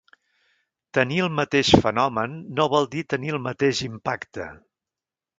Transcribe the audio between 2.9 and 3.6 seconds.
dir tenir el